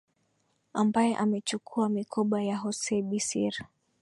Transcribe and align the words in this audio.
ambaye 0.73 1.15
amechukua 1.15 1.89
mikoba 1.89 2.41
ya 2.43 2.57
hosee 2.57 3.01
bisir 3.01 3.53